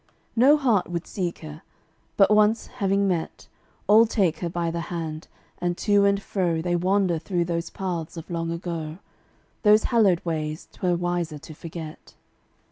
No 0.35 0.57
heart 0.57 0.89
would 0.89 1.05
seek 1.05 1.41
her; 1.45 1.61
but 2.17 2.31
once 2.31 2.65
having 2.81 3.07
met, 3.07 3.47
All 3.85 4.07
take 4.07 4.39
her 4.39 4.49
by 4.49 4.71
the 4.71 4.79
hand, 4.89 5.27
and 5.59 5.77
to 5.77 6.05
and 6.05 6.19
fro 6.19 6.59
They 6.59 6.75
wander 6.75 7.19
through 7.19 7.45
those 7.45 7.69
paths 7.69 8.17
of 8.17 8.31
long 8.31 8.49
ago 8.51 8.97
Those 9.61 9.83
hallowed 9.93 10.25
ways 10.25 10.67
'twere 10.73 10.95
wiser 10.95 11.37
to 11.37 11.53
forget. 11.53 12.15